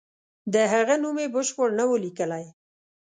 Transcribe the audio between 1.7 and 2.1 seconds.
نه وو